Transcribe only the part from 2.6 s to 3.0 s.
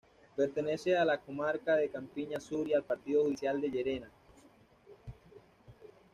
y al